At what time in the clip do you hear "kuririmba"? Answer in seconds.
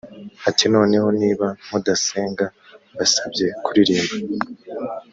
3.63-4.15